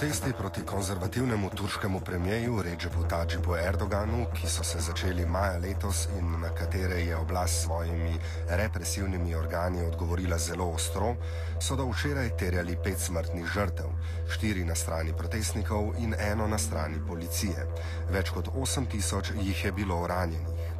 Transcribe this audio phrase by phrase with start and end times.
[0.00, 6.40] Protesti proti konzervativnemu turškemu premijeju Ređepu Tadžipu Erdoganu, ki so se začeli maja letos in
[6.40, 8.16] na katere je oblast s svojimi
[8.48, 11.14] represivnimi organi odgovorila zelo ostro,
[11.60, 13.92] so do včeraj terjali pet smrtnih žrtev,
[14.28, 17.68] štiri na strani protestnikov in eno na strani policije.
[18.10, 20.76] Več kot 8 tisoč jih je bilo ranjenih.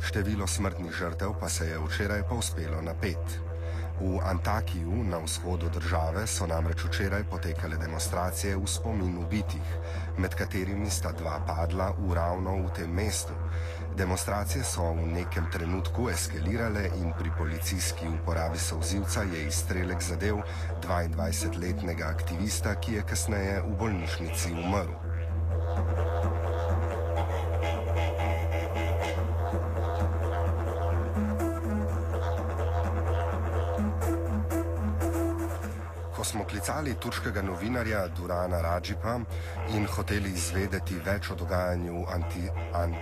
[0.00, 3.49] Število smrtnih žrtev pa se je včeraj povzpelo na pet.
[4.00, 9.74] V Antakiju na vzhodu države so namreč včeraj potekale demonstracije v spomin ubitih,
[10.18, 13.36] med katerimi sta dva padla v ravno v tem mestu.
[13.96, 20.40] Demonstracije so v nekem trenutku eskalirale in pri policijski uporabi sovzivca je izstrelek zadev
[20.80, 24.96] 22-letnega aktivista, ki je kasneje v bolnišnici umrl.
[36.60, 39.20] Smo klicali turškega novinarja Durana Rajipa
[39.74, 42.94] in hoteli izvedeti več o dogajanju v anti, an,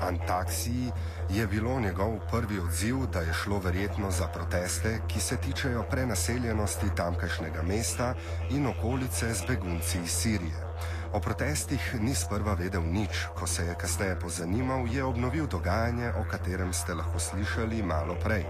[0.00, 0.92] Antaksiji,
[1.30, 6.94] je bilo njegov prvi odziv, da je šlo verjetno za proteste, ki se tičejo prenaseljenosti
[6.96, 8.14] tamkajšnjega mesta
[8.50, 10.62] in okolice z begunci iz Sirije.
[11.12, 16.24] O protestih ni sprva vedel nič, ko se je kasneje pozanimal, je obnovil dogajanje, o
[16.30, 18.46] katerem ste lahko slišali malo prej.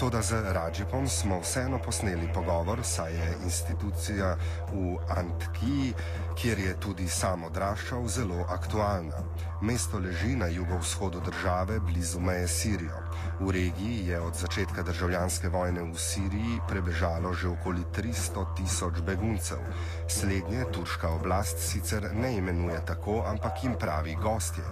[0.00, 4.36] Toda z Rajipom smo vseeno posneli pogovor, saj je institucija
[4.72, 5.92] v Antkiji,
[6.40, 9.20] kjer je tudi sam odraščal, zelo aktualna.
[9.60, 13.02] Mesto leži na jugovzhodu države, blizu meje Sirijo.
[13.40, 19.60] V regiji je od začetka državljanske vojne v Siriji prebežalo že okoli 300 tisoč beguncev.
[20.08, 24.64] Slednje turška oblast sicer ne imenuje tako, ampak jim pravi gostje.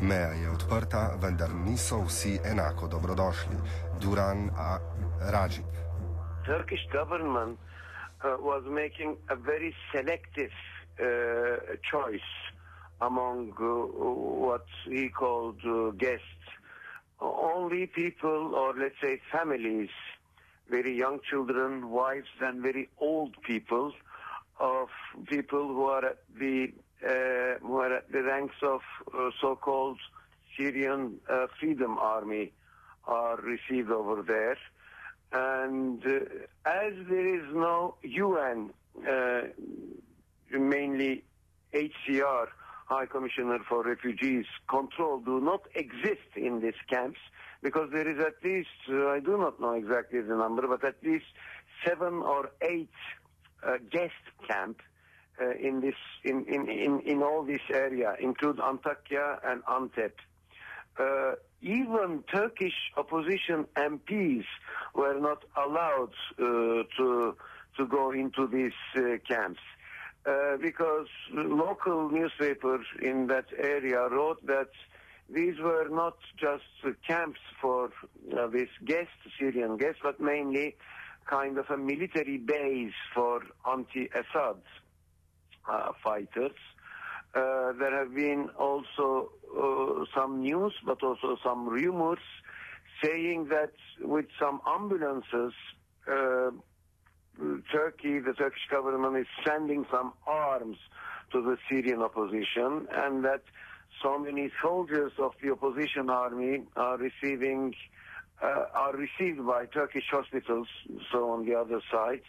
[0.00, 3.56] Meja je odprta, vendar niso vsi enako dobrodošli.
[4.02, 4.50] Duran
[5.20, 5.64] Rajib.
[6.44, 7.58] Turkish government
[8.24, 10.50] uh, was making a very selective
[11.00, 11.04] uh,
[11.90, 12.20] choice
[13.00, 16.24] among uh, what he called uh, guests.
[17.20, 19.90] Only people, or let's say families,
[20.68, 23.92] very young children, wives, and very old people,
[24.58, 24.88] of
[25.26, 26.72] people who are at the
[27.04, 28.80] uh, who are at the ranks of
[29.12, 29.98] uh, so-called
[30.56, 31.18] Syrian
[31.58, 32.52] Freedom Army
[33.04, 34.56] are received over there.
[35.32, 38.70] And uh, as there is no UN,
[39.08, 39.42] uh,
[40.50, 41.24] mainly
[41.72, 42.46] HCR,
[42.86, 47.18] High Commissioner for Refugees, control do not exist in these camps
[47.62, 50.96] because there is at least, uh, I do not know exactly the number, but at
[51.02, 51.24] least
[51.86, 52.90] seven or eight
[53.66, 54.12] uh, guest
[54.46, 54.84] camps
[55.40, 60.12] uh, in this in, in, in, in all this area, include Antakya and Antep.
[60.98, 64.44] Uh, even Turkish opposition MPs
[64.94, 67.36] were not allowed uh, to
[67.76, 69.60] to go into these uh, camps
[70.26, 74.68] uh, because local newspapers in that area wrote that
[75.30, 76.64] these were not just
[77.06, 77.90] camps for
[78.36, 80.76] uh, these guests, Syrian guests, but mainly
[81.26, 83.40] kind of a military base for
[83.70, 84.56] anti-Assad
[85.70, 86.52] uh, fighters.
[87.34, 92.18] Uh, there have been also uh, some news, but also some rumors
[93.02, 95.52] saying that with some ambulances,
[96.10, 96.50] uh,
[97.72, 100.76] Turkey, the Turkish government is sending some arms
[101.32, 103.42] to the Syrian opposition, and that
[104.02, 107.74] so many soldiers of the opposition army are receiving
[108.42, 110.66] uh, are received by Turkish hospitals.
[111.12, 112.22] So on the other side,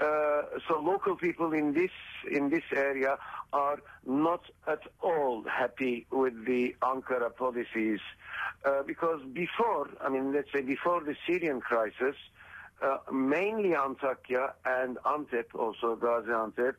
[0.00, 1.90] uh, so local people in this
[2.30, 3.16] in this area
[3.52, 8.00] are not at all happy with the Ankara policies
[8.64, 12.16] uh, because before, I mean, let's say before the Syrian crisis,
[12.82, 16.74] uh, mainly Antakya and Antep, also Gaziantep,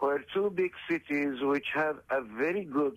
[0.00, 2.96] were two big cities which have a very good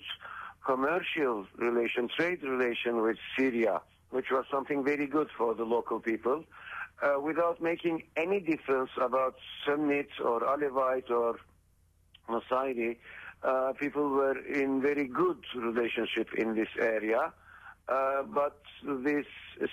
[0.65, 6.43] commercial relation, trade relation with Syria, which was something very good for the local people
[7.01, 11.39] uh, without making any difference about Sunnite or Alevite or
[12.29, 12.97] Masaidi.
[13.43, 17.31] Uh, people were in very good relationship in this area,
[17.87, 19.25] uh, but this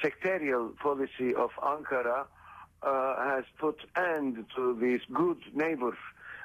[0.02, 2.26] sectarial policy of Ankara
[2.82, 5.96] uh, has put end to this good neighbor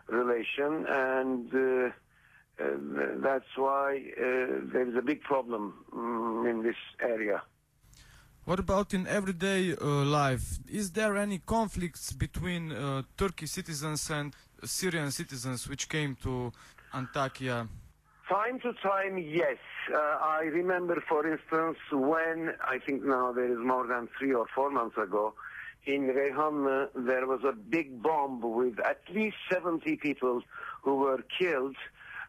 [0.07, 1.89] relation, and uh,
[2.59, 2.65] uh,
[3.17, 7.41] that's why there is a big problem um, in this area.
[8.43, 10.57] What about in everyday uh, life?
[10.67, 16.51] Is there any conflicts between uh, Turkish citizens and Syrian citizens which came to
[16.93, 17.67] Antakya?
[18.29, 19.57] Time to time, yes.
[19.93, 24.45] Uh, I remember, for instance, when I think now there is more than three or
[24.55, 25.33] four months ago,
[25.85, 30.43] in Reyhan, there was a big bomb with at least 70 people
[30.83, 31.75] who were killed.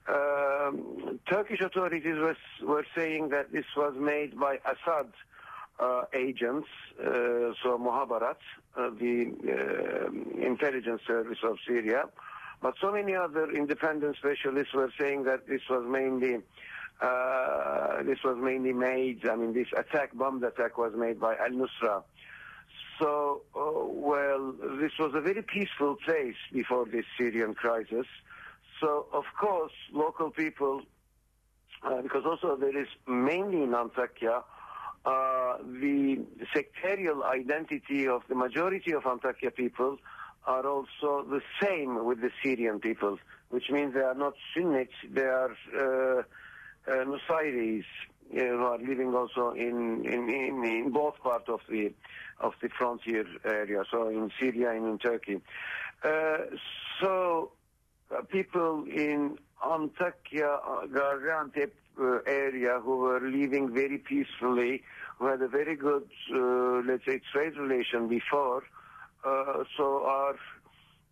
[0.08, 5.12] Um, Turkish authorities was, were saying that this was made by Assad
[5.80, 6.69] uh, agents,
[7.00, 8.36] uh, so Muhabarat,
[8.76, 12.04] uh, the uh, intelligence service of Syria.
[12.60, 16.38] But so many other independent specialists were saying that this was mainly
[17.00, 19.26] uh, this was mainly made.
[19.28, 22.04] I mean, this attack, bombed attack, was made by Al Nusra.
[23.00, 28.06] So, uh, well, this was a very peaceful place before this Syrian crisis.
[28.80, 30.82] So, of course, local people,
[32.02, 34.44] because also there is mainly in Antakya,
[35.04, 36.20] uh, the
[36.54, 39.99] sectarial identity of the majority of Antakya people
[40.46, 43.19] are also the same with the Syrian people,
[43.50, 46.22] which means they are not Sunnis, they are uh,
[46.88, 47.84] uh, Nusayris,
[48.32, 51.93] uh, who are living also in, in, in, in both parts of the
[52.40, 55.40] of the frontier area, so in Syria and in Turkey.
[56.02, 56.38] Uh,
[57.00, 57.52] so
[58.10, 64.82] uh, people in Antakya, uh, Gaziantep uh, area who were living very peacefully,
[65.18, 68.62] who had a very good, uh, let's say, trade relation before,
[69.24, 70.36] uh, so are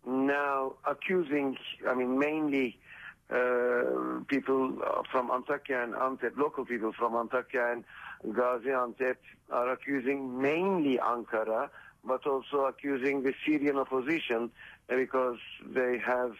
[0.05, 1.57] now accusing,
[1.87, 2.79] I mean, mainly
[3.29, 4.77] uh, people
[5.11, 7.83] from Antakya and Antep, local people from Antakya and
[8.35, 9.15] Gaziantep
[9.49, 11.69] are accusing mainly Ankara,
[12.03, 14.51] but also accusing the Syrian opposition
[14.89, 16.33] because they have,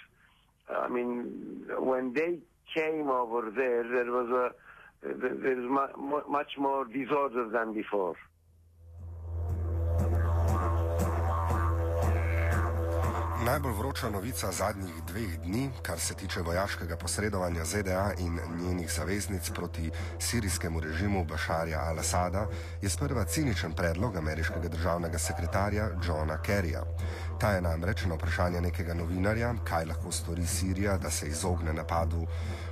[0.69, 2.39] I mean, when they
[2.73, 4.47] came over there, there was a,
[5.01, 5.65] there is
[6.37, 8.15] much more disorder than before.
[13.45, 19.49] Najbolj vroča novica zadnjih dveh dni, kar se tiče vojaškega posredovanja ZDA in njenih zaveznic
[19.49, 19.89] proti
[20.19, 22.45] sirijskemu režimu Bašarja al-Assada,
[22.81, 26.83] je sprva ciničen predlog ameriškega državnega sekretarja Johna Kerryja.
[27.41, 32.27] Ta je namreč na vprašanje nekega novinarja, kaj lahko stori Sirija, da se izogne napadu,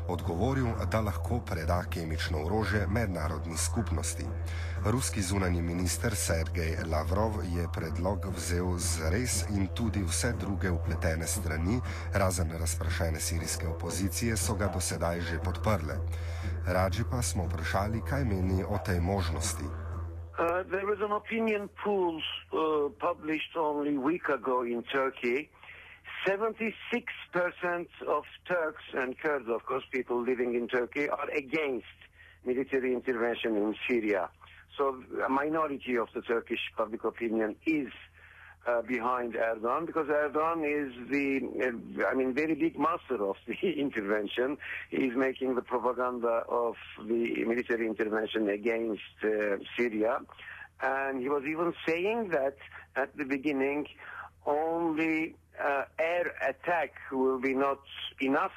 [0.07, 4.27] odgovoril, da lahko preda kemično orožje mednarodni skupnosti.
[4.85, 11.27] Ruski zunani minister Sergej Lavrov je predlog vzel z res in tudi vse druge upletene
[11.27, 11.81] strani,
[12.13, 15.97] razen razprašene sirijske opozicije, so ga do sedaj že podprle.
[16.67, 19.88] Rađi pa smo vprašali, kaj meni o tej možnosti.
[20.39, 22.21] Uh, there was an opinion poll
[22.53, 25.49] uh, published only a week ago in Turkey.
[26.25, 26.71] 76%
[28.07, 31.87] of Turks and Kurds, of course, people living in Turkey, are against
[32.45, 34.29] military intervention in Syria.
[34.77, 37.89] So a minority of the Turkish public opinion is
[38.69, 41.25] uh, behind Erdogan because Erdogan is the,
[41.65, 44.57] uh, I mean, very big master of the intervention.
[44.89, 50.19] He's making the propaganda of the military intervention against uh, Syria.
[50.81, 52.57] And he was even saying that
[52.95, 53.87] at the beginning
[54.45, 57.79] only uh, air attack will be not
[58.21, 58.53] enough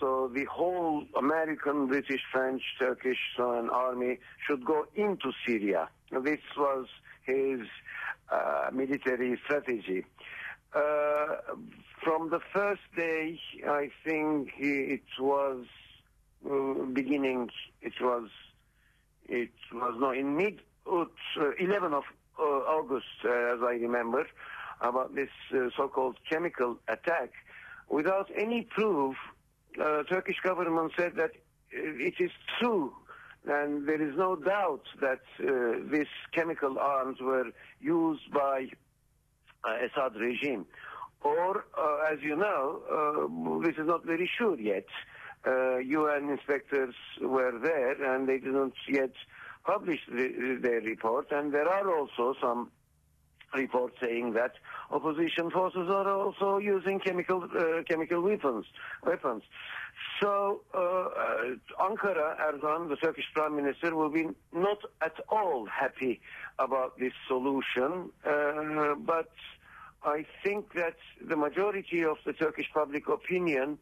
[0.00, 5.88] so the whole American, British, French, Turkish army should go into Syria.
[6.22, 6.86] This was
[7.24, 7.60] his
[8.72, 10.04] military strategy.
[10.74, 11.36] Uh,
[12.02, 15.64] from the first day, I think it was
[16.44, 17.50] uh, beginning.
[17.80, 18.28] It was
[19.28, 21.04] it was no in mid uh,
[21.58, 22.04] 11 of
[22.38, 24.26] uh, August, uh, as I remember,
[24.80, 25.30] about this
[25.76, 27.32] so-called chemical attack,
[27.88, 29.16] without any proof
[29.82, 32.92] uh, Turkish government said that uh, it is true
[33.46, 37.50] and there is no doubt that uh, these chemical arms were
[37.80, 38.66] used by
[39.64, 40.66] uh, Assad regime.
[41.22, 44.86] Or, uh, as you know, uh, this is not very sure yet.
[45.46, 49.12] UN inspectors were there and they didn't yet
[49.64, 51.28] publish the, their report.
[51.30, 52.72] And there are also some
[53.56, 54.52] reports saying that
[54.90, 58.66] opposition forces are also using chemical uh, chemical weapons.
[59.04, 59.42] Weapons.
[60.20, 66.20] So uh, uh, Ankara, Erdogan, the Turkish Prime Minister, will be not at all happy
[66.58, 68.10] about this solution.
[68.24, 69.30] Uh, but
[70.04, 70.96] I think that
[71.26, 73.78] the majority of the Turkish public opinion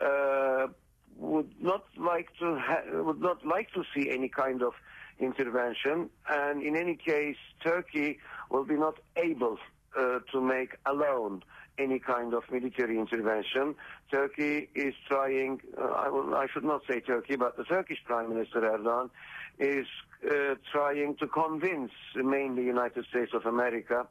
[0.00, 0.68] uh,
[1.16, 2.60] would not like to
[3.06, 4.72] would not like to see any kind of
[5.18, 8.18] intervention, and in any case, Turkey
[8.50, 9.58] will be not able
[9.96, 11.42] uh, to make alone
[11.78, 13.74] any kind of military intervention.
[14.10, 18.28] Turkey is trying, uh, I, will, I, should not say Turkey, but the Turkish Prime
[18.28, 19.10] Minister Erdogan
[19.58, 19.86] is
[20.28, 24.06] uh, trying to convince mainly United States of America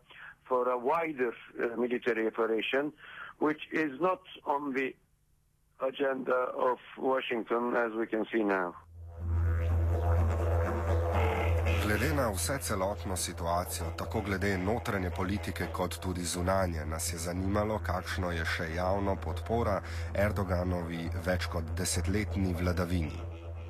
[0.48, 2.92] for a wider uh, military operation,
[3.40, 4.94] which is not on the
[5.80, 8.76] agenda of Washington as we can see now.
[11.94, 17.78] Glede na vse celotno situacijo, tako glede notranje politike kot tudi zunanje, nas je zanimalo,
[17.86, 19.76] kakšno je še javno podpora
[20.24, 23.20] Erdoganovi več kot desetletni vladavini.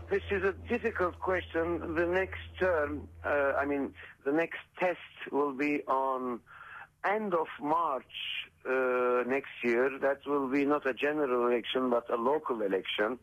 [0.07, 1.95] This is a difficult question.
[1.97, 3.91] The next term, uh, I mean,
[4.23, 6.39] the next test will be on
[7.03, 8.15] end of March
[8.63, 9.99] uh, next year.
[9.99, 13.19] That will be not a general election, but a local election.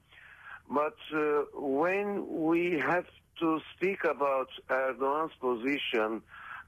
[0.69, 3.07] But uh, when we have
[3.41, 6.23] to speak about Erdogan's position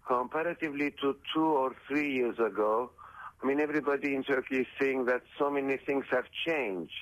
[0.07, 2.91] comparatively to two or three years ago,
[3.43, 6.93] I mean, everybody in Turkey is saying that so many things have changed.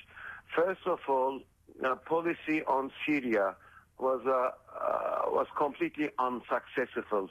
[0.55, 1.39] First of all,
[1.85, 3.55] uh, policy on Syria
[3.99, 7.29] was uh, uh, was completely unsuccessful.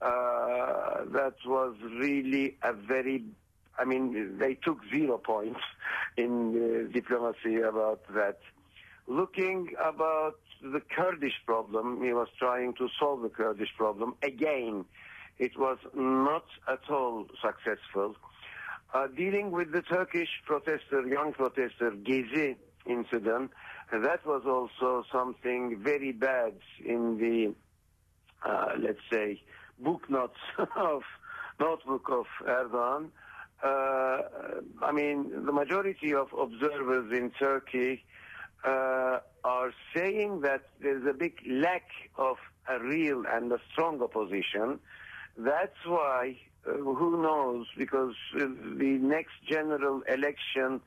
[0.00, 3.24] Uh, that was really a very,
[3.78, 5.60] I mean, they took zero points
[6.16, 8.38] in diplomacy about that.
[9.08, 14.14] Looking about the Kurdish problem, he was trying to solve the Kurdish problem.
[14.22, 14.84] Again,
[15.38, 18.16] it was not at all successful.
[18.94, 23.50] Uh, dealing with the Turkish protester, young protester, Gezi incident,
[23.92, 27.54] that was also something very bad in the,
[28.48, 29.42] uh, let's say,
[29.78, 30.38] book notes
[30.76, 31.02] of
[31.60, 33.10] notebook of Erdogan.
[33.62, 34.22] Uh,
[34.82, 38.04] I mean, the majority of observers in Turkey
[38.64, 41.88] uh, are saying that there's a big lack
[42.18, 42.36] of
[42.68, 44.80] a real and a strong opposition.
[45.38, 46.36] That's why,
[46.68, 50.80] uh, who knows, because uh, the next general election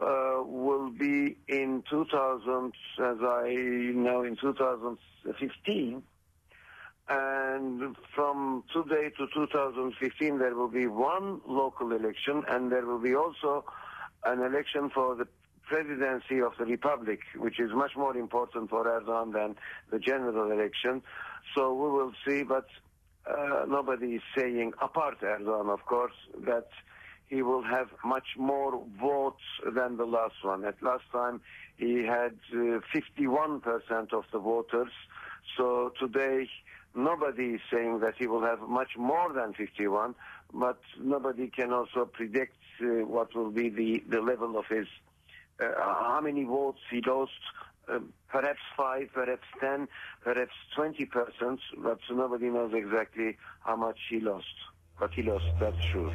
[0.00, 3.54] uh, will be in 2000, as I
[3.94, 6.02] know, in 2015.
[7.08, 13.14] And from today to 2015, there will be one local election, and there will be
[13.14, 13.64] also
[14.24, 15.28] an election for the
[15.72, 19.56] presidency of the republic, which is much more important for Erdogan than
[19.90, 21.02] the general election.
[21.54, 22.66] So we will see, but
[23.26, 26.68] uh, nobody is saying, apart Erdogan, of course, that
[27.28, 30.66] he will have much more votes than the last one.
[30.66, 31.40] At last time,
[31.78, 34.92] he had uh, 51% of the voters.
[35.56, 36.50] So today,
[36.94, 40.14] nobody is saying that he will have much more than 51,
[40.52, 44.86] but nobody can also predict uh, what will be the, the level of his,
[45.58, 47.32] how many votes he lost.
[47.92, 47.98] Uh,
[48.30, 49.88] perhaps five, perhaps ten,
[50.22, 54.46] perhaps 20 percent, but nobody knows exactly how much he lost.
[55.00, 56.12] But he lost, that's sure.